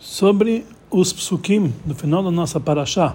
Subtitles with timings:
[0.00, 3.14] sobre os psukim do final da nossa paraxá,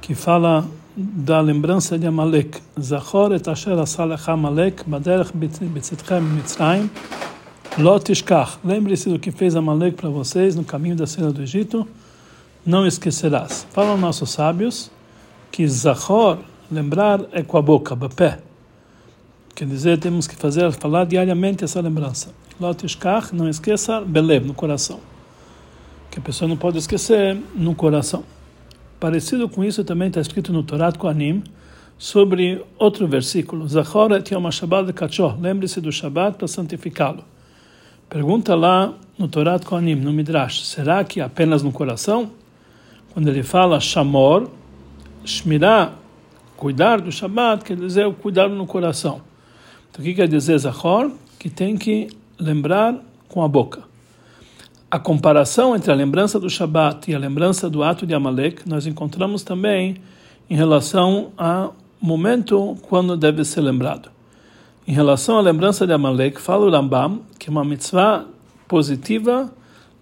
[0.00, 0.64] que fala
[0.96, 2.58] da lembrança de Amalek.
[2.80, 3.76] Zachor et asher
[4.28, 6.88] Amalek baderech betzitchem mitzrayim
[7.76, 8.58] lo tishkach.
[8.64, 11.86] Lembre-se do que fez Amalek para vocês no caminho da cena do Egito,
[12.64, 13.66] não esquecerás.
[13.72, 14.90] Falam nossos sábios
[15.50, 16.38] que Zachor,
[16.70, 18.38] lembrar, é com a boca, bapé.
[19.56, 22.32] Quer dizer, temos que fazer, falar diariamente essa lembrança.
[22.60, 25.09] Lo tishkach, não esqueça, belev, no coração
[26.10, 28.24] que a pessoa não pode esquecer no coração.
[28.98, 31.42] Parecido com isso também está escrito no Torá Kohanim
[31.96, 33.66] sobre outro versículo.
[33.68, 35.40] Zachor et yom Shabbat kachor.
[35.40, 37.24] Lembre-se do Shabbat para santificá-lo.
[38.08, 42.32] Pergunta lá no Torá Kohanim, no Midrash, será que apenas no coração?
[43.14, 44.50] Quando ele fala Shamor,
[45.24, 45.92] Shmirah,
[46.56, 49.20] cuidar do Shabbat, quer dizer o cuidar no coração.
[49.90, 51.10] Então o que quer dizer Zachor?
[51.38, 52.96] Que tem que lembrar
[53.28, 53.89] com a boca
[54.90, 58.86] a comparação entre a lembrança do Shabat e a lembrança do ato de Amalek, nós
[58.86, 59.96] encontramos também
[60.48, 64.10] em relação ao momento quando deve ser lembrado.
[64.88, 68.26] Em relação à lembrança de Amalek, fala o Rambam que é uma mitzvah
[68.66, 69.52] positiva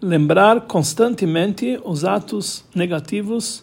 [0.01, 3.63] lembrar constantemente os atos negativos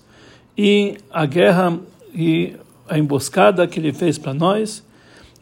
[0.55, 1.79] e a guerra
[2.13, 2.53] e
[2.87, 4.85] a emboscada que ele fez para nós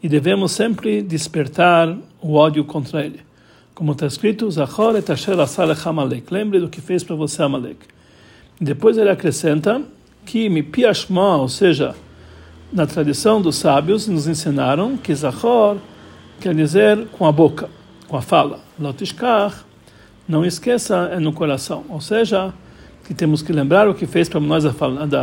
[0.02, 3.20] e devemos sempre despertar o ódio contra ele.
[3.74, 6.32] Como está escrito, Zachor et asher asalech Amalek.
[6.32, 7.80] Lembre do que fez para você Amalek.
[8.60, 9.82] Depois ele acrescenta
[10.24, 11.92] que mi piashma, ou seja,
[12.72, 15.78] na tradição dos sábios, nos ensinaram que Zachor
[16.40, 17.68] quer dizer com a boca,
[18.06, 18.60] com a fala.
[18.78, 19.64] Lotishkar,
[20.28, 21.84] não esqueça, é no coração.
[21.88, 22.54] Ou seja,
[23.04, 24.72] que temos que lembrar o que fez para nós a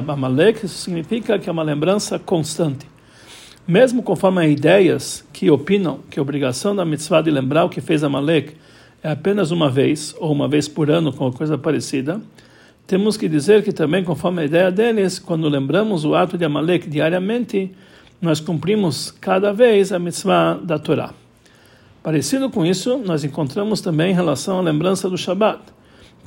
[0.09, 2.90] Amalek, isso significa que é uma lembrança constante.
[3.67, 8.03] Mesmo conforme ideias que opinam que a obrigação da mitzvah de lembrar o que fez
[8.03, 8.55] Amalek
[9.03, 12.19] é apenas uma vez, ou uma vez por ano, com coisa parecida,
[12.87, 16.89] temos que dizer que também, conforme a ideia deles, quando lembramos o ato de Amalek
[16.89, 17.71] diariamente,
[18.19, 21.13] nós cumprimos cada vez a mitzvah da Torá.
[22.01, 25.61] Parecido com isso, nós encontramos também em relação à lembrança do Shabat.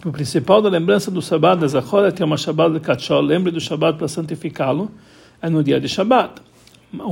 [0.05, 3.51] O principal da lembrança do Shabat é Zachor, que é uma Shabat de Kachol, lembre
[3.51, 4.89] do Shabat para santificá-lo,
[5.43, 6.44] é no dia de Shabat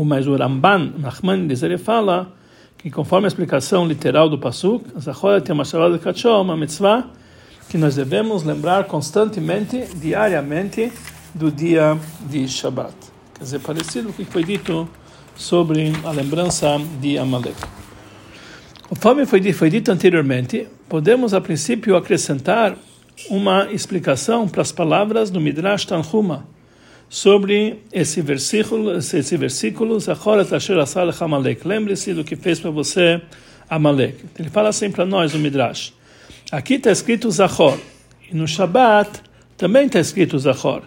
[0.04, 2.32] mas o Ramban Nachmanides ele fala
[2.78, 7.04] que conforme a explicação literal do pasuk, Zachor tem uma chamada de uma mitzvah
[7.68, 10.92] que nós devemos lembrar constantemente, diariamente,
[11.34, 11.96] do dia
[12.28, 12.94] de Shabbat.
[13.34, 14.88] Quer dizer, parecido com o que foi dito
[15.36, 17.56] sobre a lembrança de Amalek.
[18.88, 22.76] Conforme foi, foi dito anteriormente, podemos a princípio acrescentar
[23.30, 26.46] uma explicação para as palavras do Midrash Tanhuma,
[27.12, 29.98] sobre esse versículo, esse versículo,
[31.62, 33.20] Lembre-se do que fez para você
[33.68, 34.24] Amalek.
[34.38, 35.92] Ele fala assim para nós no Midrash.
[36.50, 37.78] Aqui está escrito Zachor,
[38.30, 39.20] e no Shabat
[39.58, 40.84] também está escrito Zachor.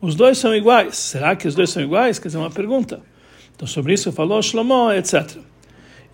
[0.00, 0.96] Os dois são iguais.
[0.96, 2.18] Será que os dois são iguais?
[2.18, 3.02] Quer dizer, uma pergunta.
[3.54, 5.36] Então, sobre isso falou Shlomo, etc.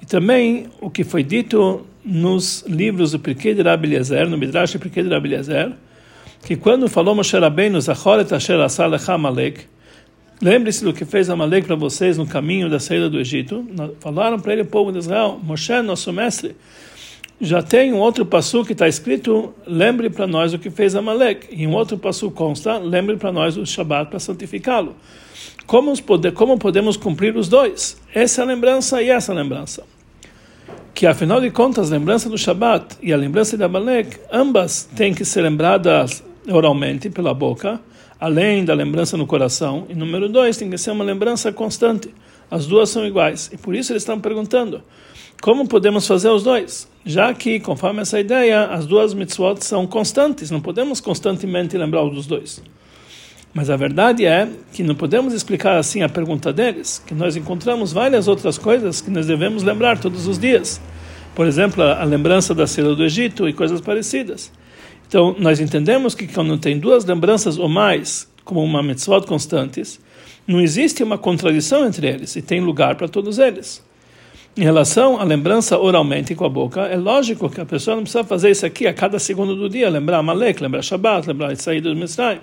[0.03, 4.73] E também o que foi dito nos livros do Pirkei de Rabbi Eliezer, no Midrash
[4.73, 5.73] do Pirkei de Rabbi Eliezer,
[6.43, 9.65] que quando falou Moshe Rabbeinu, Zachoret Asher Asalecha Amalek,
[10.41, 13.65] lembre-se do que fez Amalek para vocês no caminho da saída do Egito,
[14.01, 16.57] falaram para ele, o povo de Israel, Moshe, nosso mestre,
[17.41, 21.49] já tem um outro passo que está escrito, lembre para nós o que fez Amalek.
[21.51, 24.95] E um outro passo consta, lembre para nós o Shabat para santificá-lo.
[25.67, 25.93] Como,
[26.35, 28.01] como podemos cumprir os dois?
[28.15, 29.83] Essa é lembrança e essa é lembrança
[30.95, 35.15] que afinal de contas, a lembrança do Shabat e a lembrança de Amalek, ambas têm
[35.15, 37.81] que ser lembradas oralmente, pela boca,
[38.19, 39.87] além da lembrança no coração.
[39.89, 42.15] E número dois, tem que ser uma lembrança constante.
[42.51, 43.51] As duas são iguais.
[43.53, 44.83] E por isso eles estão perguntando,
[45.41, 46.89] como podemos fazer os dois?
[47.05, 52.15] Já que, conforme essa ideia, as duas mitzvot são constantes, não podemos constantemente lembrar os
[52.15, 52.63] dos dois.
[53.53, 57.93] Mas a verdade é que não podemos explicar assim a pergunta deles, que nós encontramos
[57.93, 60.81] várias outras coisas que nós devemos lembrar todos os dias.
[61.35, 64.53] Por exemplo, a lembrança da seda do Egito e coisas parecidas.
[65.13, 70.01] Então, nós entendemos que quando tem duas lembranças ou mais, como uma mitzvot constantes,
[70.47, 73.85] não existe uma contradição entre eles e tem lugar para todos eles.
[74.57, 78.25] Em relação à lembrança oralmente com a boca, é lógico que a pessoa não precisa
[78.25, 81.91] fazer isso aqui a cada segundo do dia, lembrar Malek, lembrar Shabbat, lembrar a saída
[81.91, 82.41] do Mitzrayim.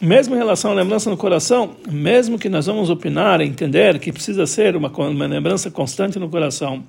[0.00, 4.46] Mesmo em relação à lembrança no coração, mesmo que nós vamos opinar, entender que precisa
[4.46, 6.84] ser uma, uma lembrança constante no coração,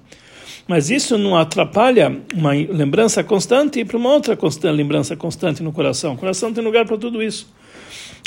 [0.68, 6.14] mas isso não atrapalha uma lembrança constante para uma outra constante, lembrança constante no coração.
[6.14, 7.52] O coração tem lugar para tudo isso.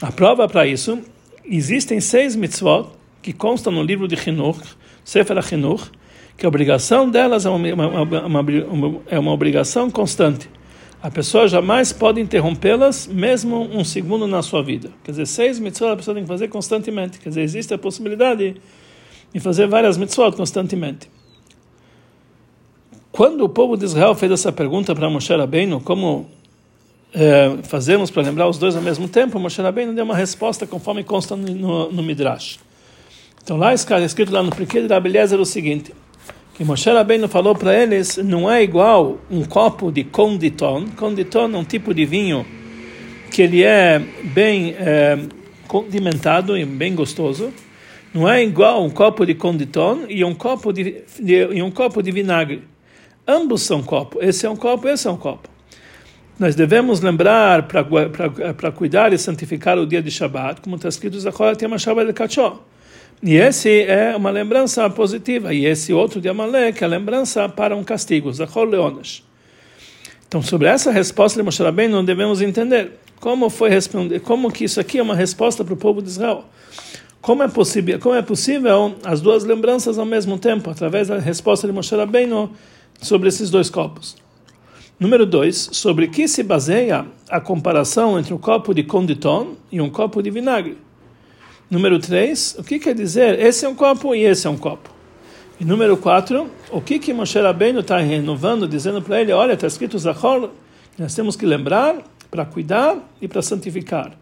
[0.02, 0.98] A prova para isso,
[1.44, 2.88] existem seis mitzvot
[3.22, 4.60] que constam no livro de Chinuch,
[5.04, 5.90] Sefer HaChinuch,
[6.36, 10.48] que a obrigação delas é uma, uma, uma, é uma obrigação constante.
[11.04, 14.88] a pessoa jamais pode interrompê-las, mesmo um segundo na sua vida.
[15.04, 17.18] Quer dizer, seis mitzvot a pessoa tem que fazer constantemente.
[17.18, 18.56] Quer dizer, existe a possibilidade
[19.30, 21.10] de fazer várias mitzvot constantemente.
[23.16, 26.26] Quando o povo de Israel fez essa pergunta para Moshe Rabbeinu, como
[27.14, 31.04] é, fazemos para lembrar os dois ao mesmo tempo, Moshe Rabbeinu deu uma resposta conforme
[31.04, 32.58] consta no, no, Midrash.
[33.40, 35.94] Então lá está escrito lá no Priquet da Beleza o seguinte,
[36.54, 41.56] que Moshe Rabbeinu falou para eles, não é igual um copo de conditon, conditon é
[41.56, 42.44] um tipo de vinho
[43.30, 45.20] que ele é bem é,
[45.68, 47.52] condimentado e bem gostoso,
[48.12, 52.02] não é igual um copo de conditon e um copo de, de, e um copo
[52.02, 52.73] de vinagre.
[53.26, 55.48] Ambos são copo, esse é um copo, esse é um copo.
[56.38, 61.56] Nós devemos lembrar para cuidar e santificar o dia de Shabbat, como está escrito, Zachor
[61.56, 62.60] tem uma Shabbat de Kachó.
[63.22, 67.74] E esse é uma lembrança positiva, e esse outro de Amalek é a lembrança para
[67.74, 69.22] um castigo, Zachor Leonas.
[70.26, 74.64] Então, sobre essa resposta de Moshe Rabbeinu, não devemos entender como foi responder, como que
[74.64, 76.44] isso aqui é uma resposta para o povo de Israel.
[77.22, 81.66] Como é possível, como é possível as duas lembranças ao mesmo tempo, através da resposta
[81.66, 82.50] de Moshe Rabbeinu
[83.04, 84.16] sobre esses dois copos?
[84.98, 89.90] Número 2, sobre que se baseia a comparação entre um copo de conditon e um
[89.90, 90.78] copo de vinagre.
[91.70, 94.90] Número 3, o que quer dizer esse é um copo e esse é um copo.
[95.58, 99.66] E número 4, o que que Moshe Rabbeinu está renovando, dizendo para ele, olha, está
[99.66, 100.50] escrito Zachor,
[100.98, 101.96] nós temos que lembrar
[102.30, 104.12] para cuidar e para santificar.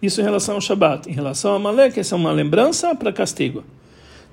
[0.00, 1.08] Isso em relação ao Shabat.
[1.08, 3.64] Em relação a Malek, essa é uma lembrança para castigo.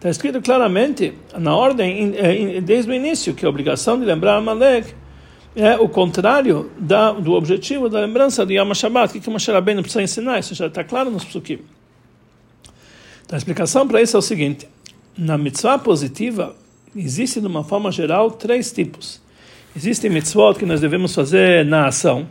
[0.05, 2.13] Está escrito claramente, na ordem,
[2.63, 4.93] desde o início, que a obrigação de lembrar Malek
[5.55, 9.09] é o contrário da, do objetivo da lembrança do Yom Shabbat.
[9.09, 10.37] O que, que o Moshe Rabbeinu precisa ensinar?
[10.37, 11.57] Isso já está claro nos psukim.
[13.25, 14.67] Então, a explicação para isso é o seguinte:
[15.17, 16.55] na mitzvah positiva,
[16.95, 19.19] existe, de uma forma geral, três tipos.
[19.75, 22.27] Existem mitzvot que nós devemos fazer na ação,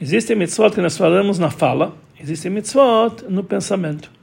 [0.00, 4.21] existem mitzvot que nós falamos na fala, existem mitzvot no pensamento.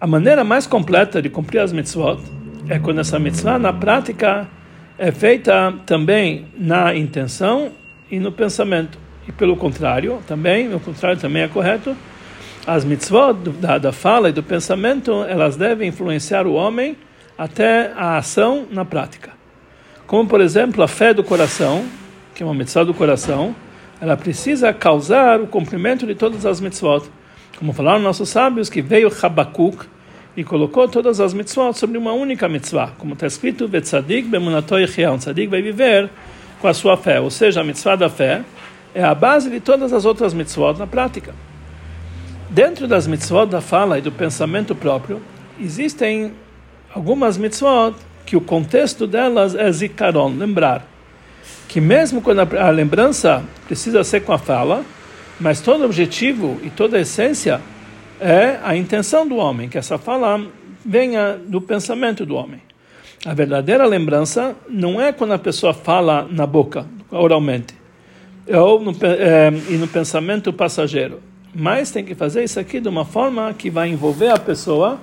[0.00, 2.22] A maneira mais completa de cumprir as mitzvot
[2.68, 4.46] é quando essa mitzvah, na prática,
[4.96, 7.72] é feita também na intenção
[8.08, 8.96] e no pensamento.
[9.26, 11.96] E pelo contrário, também, o contrário também é correto,
[12.64, 16.96] as mitzvot da, da fala e do pensamento, elas devem influenciar o homem
[17.36, 19.32] até a ação na prática.
[20.06, 21.84] Como, por exemplo, a fé do coração,
[22.36, 23.52] que é uma mitzvah do coração,
[24.00, 27.10] ela precisa causar o cumprimento de todas as mitzvot.
[27.58, 29.84] Como falaram nossos sábios, que veio Habakkuk,
[30.36, 35.18] e colocou todas as mitzvot sobre uma única mitzvah, como está escrito, Vetzadik bemunatoy um
[35.18, 36.08] tzadik vai viver
[36.60, 38.44] com a sua fé, ou seja, a mitzvah da fé
[38.94, 41.34] é a base de todas as outras mitzvot na prática.
[42.48, 45.20] Dentro das mitzvot da fala e do pensamento próprio,
[45.60, 46.32] existem
[46.94, 50.86] algumas mitzvot que o contexto delas é zikaron, lembrar.
[51.66, 54.84] Que mesmo quando a lembrança precisa ser com a fala,
[55.40, 57.60] mas todo objetivo e toda essência
[58.20, 60.40] é a intenção do homem, que essa fala
[60.84, 62.60] venha do pensamento do homem.
[63.24, 67.74] A verdadeira lembrança não é quando a pessoa fala na boca, oralmente,
[68.48, 71.20] ou no, é, e no pensamento passageiro.
[71.54, 74.98] Mas tem que fazer isso aqui de uma forma que vai envolver a pessoa,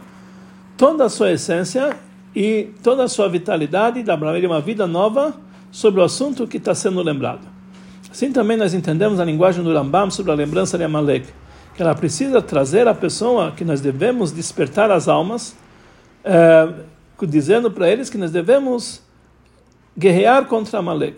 [0.78, 1.96] toda a sua essência
[2.36, 5.34] e toda a sua vitalidade, dar para ele uma vida nova
[5.72, 7.55] sobre o assunto que está sendo lembrado.
[8.16, 11.28] Assim também nós entendemos a linguagem do Rambam sobre a lembrança de Amalek
[11.76, 15.54] que ela precisa trazer a pessoa que nós devemos despertar as almas,
[16.24, 16.70] é,
[17.28, 19.02] dizendo para eles que nós devemos
[19.98, 21.18] guerrear contra Amalek.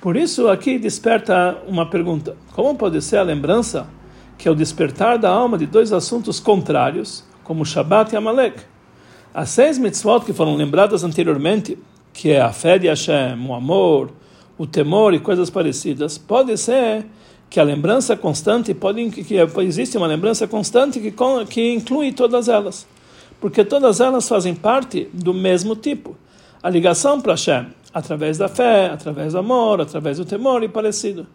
[0.00, 3.86] Por isso, aqui desperta uma pergunta: como pode ser a lembrança
[4.38, 8.62] que é o despertar da alma de dois assuntos contrários, como Shabbat e Amalek?
[9.34, 11.76] As seis mitzvot que foram lembradas anteriormente,
[12.14, 14.10] que é a fé de Hashem, o amor,
[14.58, 17.04] o temor e coisas parecidas, pode ser
[17.48, 21.14] que a lembrança constante pode que existe uma lembrança constante que
[21.48, 22.86] que inclui todas elas,
[23.40, 26.16] porque todas elas fazem parte do mesmo tipo.
[26.62, 31.26] A ligação para Hashem, através da fé, através do amor, através do temor e parecido.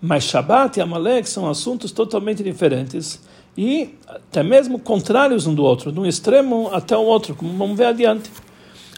[0.00, 3.20] Mas Shabbat e Amalek são assuntos totalmente diferentes
[3.56, 7.76] e até mesmo contrários um do outro, de um extremo até o outro, como vamos
[7.76, 8.30] ver adiante.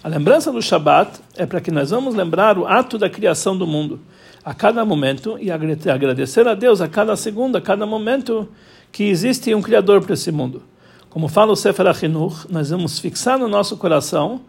[0.02, 3.66] A lembrança do Shabbat é para que nós vamos lembrar o ato da criação do
[3.66, 3.98] mundo
[4.44, 8.48] a cada momento e agradecer a Deus a cada segundo, a cada momento
[8.92, 10.62] que existe um Criador para esse mundo.
[11.10, 14.42] Como fala o Sefer Achinuch, nós vamos fixar no nosso coração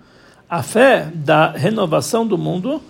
[0.50, 2.82] a fé da renovação do mundo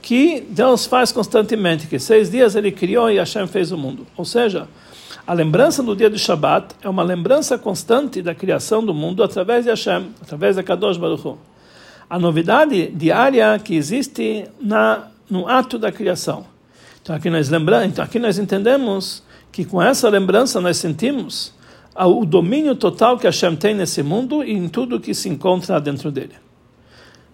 [0.00, 4.06] que Deus faz constantemente, que seis dias Ele criou e Hashem fez o mundo.
[4.16, 4.68] Ou seja,
[5.26, 9.64] a lembrança do dia do Shabat é uma lembrança constante da criação do mundo através
[9.64, 11.51] de Hashem, através da Kadosh Baruch Hu.
[12.12, 16.44] A novidade diária que existe na, no ato da criação.
[17.00, 21.54] Então aqui nós lembramos, então aqui nós entendemos que com essa lembrança nós sentimos
[21.96, 26.12] o domínio total que Hashem tem nesse mundo e em tudo que se encontra dentro
[26.12, 26.34] dele.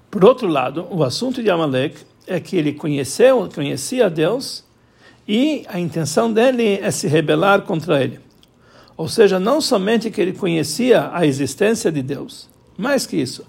[0.09, 4.63] Por outro lado, o assunto de Amalek é que ele conheceu, conhecia Deus
[5.27, 8.21] e a intenção dele é se rebelar contra ele.
[8.97, 13.45] Ou seja, não somente que ele conhecia a existência de Deus, mais que isso,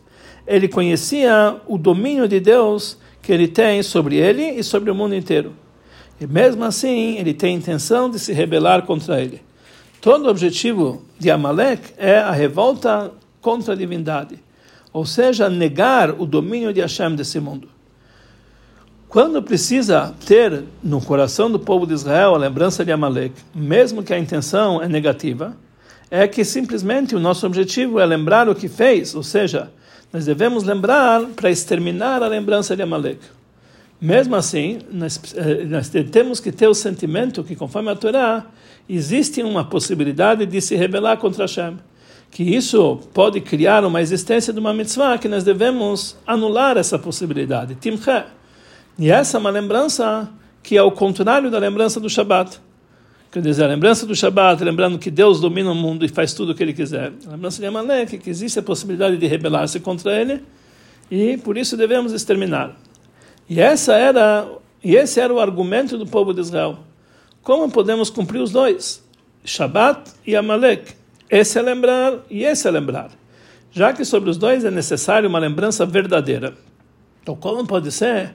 [0.50, 5.14] ele conhecia o domínio de Deus que ele tem sobre ele e sobre o mundo
[5.14, 5.54] inteiro.
[6.20, 9.42] E mesmo assim, ele tem intenção de se rebelar contra ele.
[10.02, 14.40] Todo o objetivo de Amalek é a revolta contra a divindade,
[14.92, 17.70] ou seja, negar o domínio de Hashem desse mundo.
[19.08, 24.14] Quando precisa ter no coração do povo de Israel a lembrança de Amalek, mesmo que
[24.14, 25.56] a intenção é negativa,
[26.10, 29.72] é que simplesmente o nosso objetivo é lembrar o que fez, ou seja,
[30.12, 33.20] nós devemos lembrar para exterminar a lembrança de Amalek.
[34.02, 38.46] Mesmo assim, nós, eh, nós, temos que ter o sentimento que, conforme a Torá,
[38.88, 41.78] existe uma possibilidade de se rebelar contra Hashem.
[42.32, 47.76] Que isso pode criar uma existência de uma mitzvah que nós devemos anular essa possibilidade.
[47.76, 48.24] Timche.
[48.98, 50.30] E essa é uma lembrança
[50.64, 52.60] que é o contrário da lembrança do Shabat.
[53.32, 56.52] Quer dizer, a lembrança do Shabat, lembrando que Deus domina o mundo e faz tudo
[56.52, 57.14] o que Ele quiser.
[57.28, 60.42] A lembrança de Amalek, que existe a possibilidade de rebelar-se contra Ele,
[61.12, 62.76] e por isso devemos exterminar.
[63.48, 64.48] E, essa era,
[64.84, 66.80] e esse era o argumento do povo de Israel.
[67.44, 69.04] Como podemos cumprir os dois?
[69.46, 70.94] Shabat e Amalek.
[71.30, 73.12] Esse é lembrar e esse é lembrar.
[73.72, 76.56] Já que sobre os dois é necessário uma lembrança verdadeira.
[77.22, 78.34] Então, como pode ser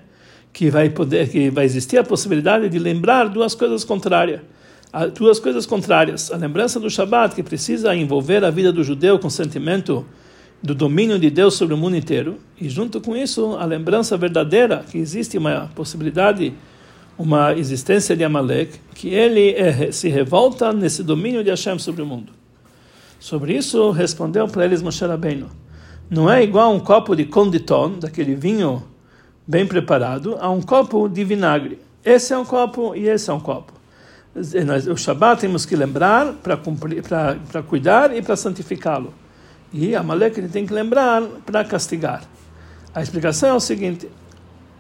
[0.53, 4.41] que vai poder que vai existir a possibilidade de lembrar duas coisas contrárias.
[5.15, 6.31] Duas coisas contrárias.
[6.31, 10.07] A lembrança do Shabat, que precisa envolver a vida do judeu com o sentimento
[10.63, 14.85] do domínio de Deus sobre o mundo inteiro, e junto com isso, a lembrança verdadeira,
[14.89, 16.55] que existe uma possibilidade,
[17.19, 22.07] uma existência de Amalek, que ele é, se revolta nesse domínio de Hashem sobre o
[22.07, 22.33] mundo.
[23.21, 25.51] Sobre isso, respondeu para eles Moshe Rabbeinu,
[26.09, 28.85] não é igual um copo de conditon, daquele vinho
[29.47, 31.79] bem preparado, a um copo de vinagre.
[32.05, 33.73] Esse é um copo e esse é um copo.
[34.91, 39.15] O Shabat temos que lembrar para cuidar e para santificá-lo.
[39.73, 42.23] E a Amalek tem que lembrar para castigar.
[42.93, 44.09] A explicação é o seguinte: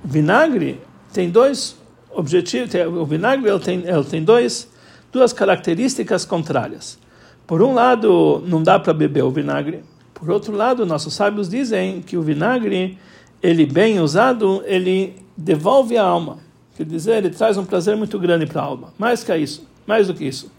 [0.05, 0.81] vinagre
[1.13, 1.77] tem dois
[2.11, 2.75] objetivos.
[2.97, 4.69] O vinagre ele tem, ele tem dois,
[5.13, 6.99] duas características contrárias.
[7.47, 9.85] Por um lado, não dá para beber o vinagre.
[10.13, 12.99] Por outro lado, nossos sábios dizem que o vinagre
[13.43, 16.39] ele bem usado, ele devolve a alma.
[16.77, 18.93] Quer dizer, ele traz um prazer muito grande para a alma.
[18.99, 20.51] Mais que isso, mais do que isso.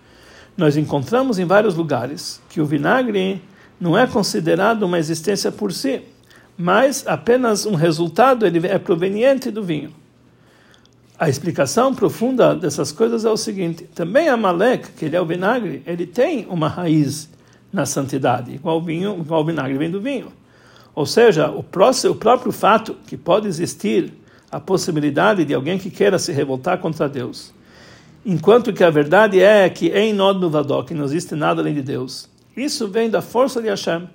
[0.56, 3.42] Nós encontramos em vários lugares que o vinagre
[3.80, 6.02] não é considerado uma existência por si,
[6.58, 9.94] mas apenas um resultado, ele é proveniente do vinho.
[11.20, 15.26] A explicação profunda dessas coisas é o seguinte: também a Malek, que ele é o
[15.26, 17.30] vinagre, ele tem uma raiz
[17.72, 20.32] na santidade, igual vinho, igual vinagre vem do vinho.
[20.94, 24.14] Ou seja, o próprio fato que pode existir
[24.56, 27.54] a possibilidade de alguém que queira se revoltar contra Deus,
[28.26, 30.40] enquanto que a verdade é que em Nod
[30.88, 34.08] que não existe nada além de Deus, isso vem da força de Hashem,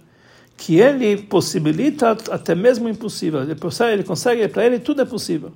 [0.57, 3.43] que ele possibilita até mesmo o impossível.
[3.43, 5.53] Ele consegue, ele consegue para ele tudo é possível.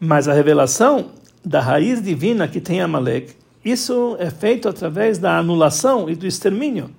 [0.00, 1.10] Mas a revelação
[1.44, 6.90] da raiz divina que tem Amalek, isso é feito através da anulação e do extermínio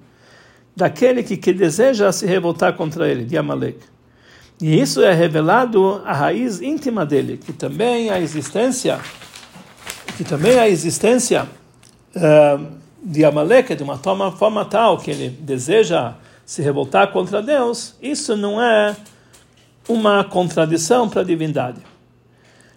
[0.75, 3.79] daquele que, que deseja se revoltar contra ele, de Amalek.
[4.61, 8.99] E isso é revelado a raiz íntima dele, que também a existência,
[10.15, 11.47] que também a existência
[12.15, 12.65] uh,
[13.03, 13.97] de Amalek é de uma
[14.31, 16.13] forma tal que ele deseja
[16.45, 18.95] se revoltar contra Deus, isso não é
[19.87, 21.81] uma contradição para a divindade.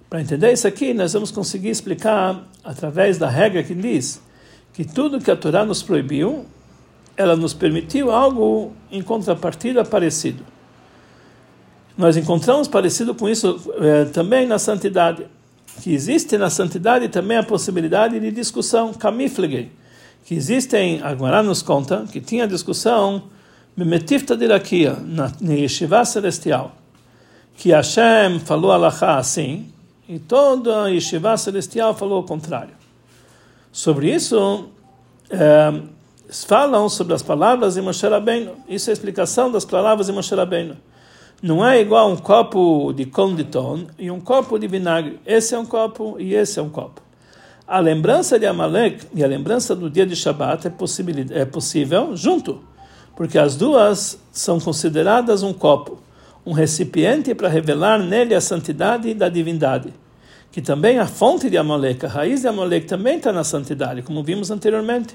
[0.09, 4.23] Para entender isso aqui, nós vamos conseguir explicar através da regra que diz
[4.73, 6.47] que tudo que a Torá nos proibiu
[7.17, 10.45] ela nos permitiu algo em contrapartida parecido.
[11.97, 15.27] Nós encontramos parecido com isso eh, também na santidade,
[15.83, 19.71] que existe na santidade também a possibilidade de discussão, kamiflege,
[20.25, 23.23] que existem, agora nos conta, que tinha discussão,
[23.77, 26.77] memetifta de rakia, na yeshiva celestial,
[27.57, 29.73] que Hashem falou alahá assim,
[30.09, 32.75] e toda a yeshiva celestial falou o contrário.
[33.73, 34.69] Sobre isso,
[35.31, 35.73] eh,
[36.47, 38.53] falam sobre as palavras de Moshe Rabbeinu.
[38.69, 40.77] Isso é a explicação das palavras de Moshe Rabbeinu.
[41.43, 45.21] Não é igual um copo de conditon e um copo de vinagre.
[45.27, 47.03] Esse é um copo e esse é um copo.
[47.69, 52.61] A lembrança de Amalek e a lembrança do dia de Shabat é, é possível junto,
[53.15, 55.99] porque as duas são consideradas um copo,
[56.45, 59.93] um recipiente para revelar nele a santidade da divindade,
[60.51, 64.23] que também a fonte de Amalek, a raiz de Amalek também está na santidade, como
[64.23, 65.15] vimos anteriormente.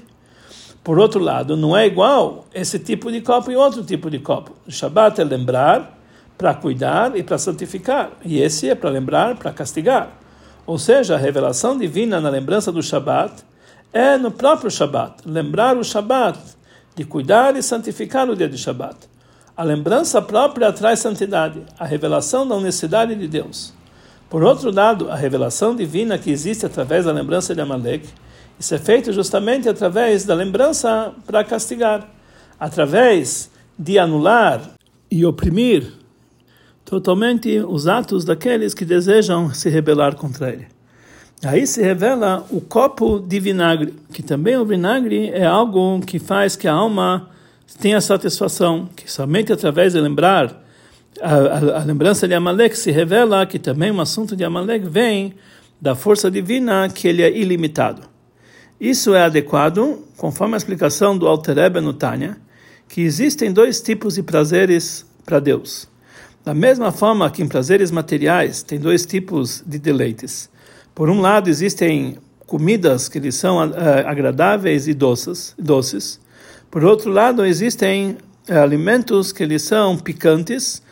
[0.84, 4.52] Por outro lado, não é igual esse tipo de copo e outro tipo de copo.
[4.68, 6.01] Shabat é lembrar
[6.36, 10.18] para cuidar e para santificar, e esse é para lembrar, para castigar.
[10.66, 13.44] Ou seja, a revelação divina na lembrança do Shabat
[13.92, 16.38] é no próprio Shabat, lembrar o Shabat,
[16.94, 18.96] de cuidar e santificar o dia de Shabat.
[19.56, 23.74] A lembrança própria traz santidade, a revelação da unicidade de Deus.
[24.30, 28.08] Por outro lado, a revelação divina que existe através da lembrança de Amalek,
[28.58, 32.08] isso é feito justamente através da lembrança para castigar,
[32.58, 34.62] através de anular
[35.10, 35.92] e oprimir
[36.92, 40.66] totalmente os atos daqueles que desejam se rebelar contra ele.
[41.42, 46.54] Aí se revela o copo de vinagre, que também o vinagre é algo que faz
[46.54, 47.30] que a alma
[47.80, 50.62] tenha satisfação, que somente através de lembrar
[51.18, 55.32] a, a, a lembrança de Amalek se revela que também um assunto de Amalek vem
[55.80, 58.02] da força divina que ele é ilimitado.
[58.78, 62.36] Isso é adequado, conforme a explicação do Alter Rebbe no Tânia,
[62.86, 65.90] que existem dois tipos de prazeres para Deus.
[66.44, 70.50] Da mesma forma que em prazeres materiais tem dois tipos de deleites.
[70.92, 73.72] Por um lado, existem comidas que lhes são uh,
[74.04, 76.20] agradáveis e doces, doces.
[76.68, 78.16] Por outro lado, existem
[78.48, 80.82] uh, alimentos que lhes são picantes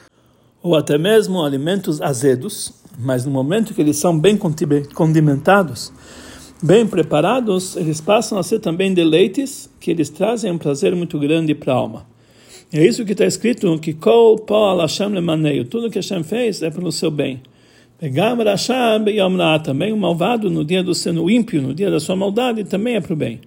[0.62, 4.38] ou até mesmo alimentos azedos, mas no momento que eles são bem
[4.94, 5.92] condimentados,
[6.62, 11.56] bem preparados, eles passam a ser também deleites que eles trazem um prazer muito grande
[11.56, 12.06] para a alma.
[12.72, 16.70] É isso que está escrito, que Kol Paul Hashem Lemaneio, tudo que Hashem fez é
[16.70, 17.40] pelo seu bem.
[17.98, 22.14] Pegam Rashab Yomra, também o malvado no dia do seno ímpio, no dia da sua
[22.14, 23.40] maldade, também é para o bem.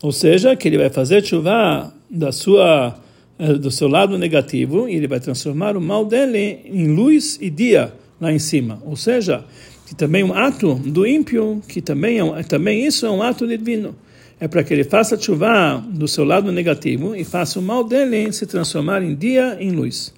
[0.00, 2.96] Ou seja, que ele vai fazer chuva da sua
[3.40, 7.50] eh, do seu lado negativo e ele vai transformar o mal dele em luz e
[7.50, 8.80] dia lá em cima.
[8.84, 9.44] Ou seja,
[9.84, 13.96] que também um ato do ímpio, que também é também isso é um ato divino
[14.40, 18.32] é para que ele faça chuva do seu lado negativo e faça o mal dele
[18.32, 20.14] se transformar em dia em luz.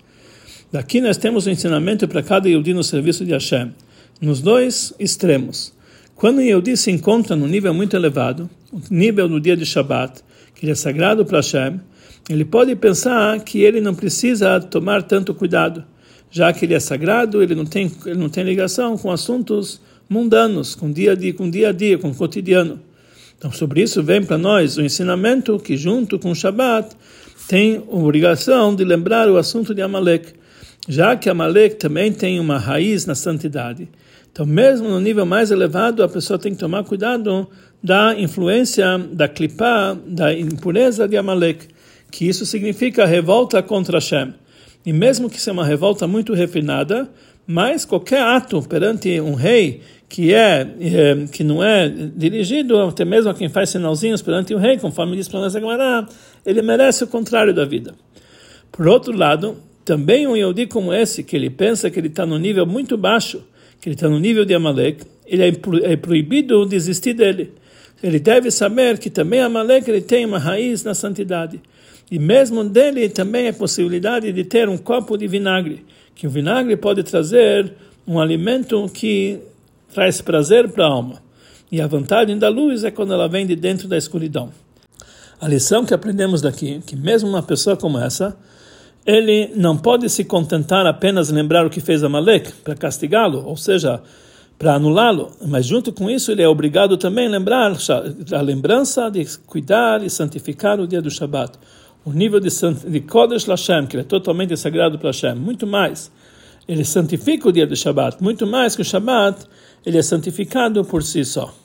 [0.70, 3.74] Daqui nós temos um ensinamento para cada Yehudi no serviço de Hashem,
[4.20, 5.74] nos dois extremos.
[6.14, 10.22] Quando o Yehudi se encontra no nível muito elevado, o nível do dia de Shabbat,
[10.54, 11.80] que é sagrado para Hashem,
[12.30, 15.84] ele pode pensar que ele não precisa tomar tanto cuidado,
[16.30, 20.76] já que ele é sagrado, ele não tem, ele não tem ligação com assuntos mundanos,
[20.76, 22.80] com dia a dia, com dia a dia, com o cotidiano.
[23.36, 26.96] Então, sobre isso vem para nós o ensinamento que, junto com o Shabat,
[27.48, 30.32] tem obrigação de lembrar o assunto de Amalek,
[30.88, 33.88] já que Amalek também tem uma raiz na santidade.
[34.30, 37.48] Então, mesmo no nível mais elevado, a pessoa tem que tomar cuidado
[37.82, 41.68] da influência da clipá, da impureza de Amalek,
[42.10, 44.32] que isso significa revolta contra Hashem.
[44.86, 47.10] E mesmo que seja uma revolta muito refinada,
[47.46, 53.30] mas qualquer ato perante um rei que é, é, que não é dirigido até mesmo
[53.30, 56.06] a quem faz sinalzinhos perante o rei, conforme diz para nós agora,
[56.44, 57.94] ele merece o contrário da vida.
[58.70, 62.38] Por outro lado, também um Yehudi como esse, que ele pensa que ele está no
[62.38, 63.42] nível muito baixo,
[63.80, 67.54] que ele está no nível de Amalek, ele é, é proibido desistir dele.
[68.02, 71.58] Ele deve saber que também Amalek ele tem uma raiz na santidade.
[72.10, 76.76] E mesmo dele também é possibilidade de ter um copo de vinagre, que o vinagre
[76.76, 77.72] pode trazer
[78.06, 79.40] um alimento que
[79.92, 81.22] traz prazer para a alma.
[81.70, 84.50] E a vantagem da luz é quando ela vem de dentro da escuridão.
[85.40, 88.36] A lição que aprendemos daqui, que mesmo uma pessoa como essa,
[89.04, 94.00] ele não pode se contentar apenas lembrar o que fez Amalek para castigá-lo, ou seja,
[94.58, 97.72] para anulá-lo, mas junto com isso ele é obrigado também a lembrar
[98.32, 101.58] a lembrança de cuidar e santificar o dia do Shabat.
[102.04, 102.48] O nível de,
[102.88, 106.12] de Kodesh Lashem, que é totalmente sagrado para Hashem, muito mais.
[106.68, 109.46] Ele santifica o dia do Shabat, muito mais que o Shabat
[109.84, 111.61] ele é santificado por si só.